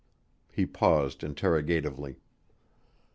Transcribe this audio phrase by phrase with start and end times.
[0.51, 2.15] He paused interrogatively.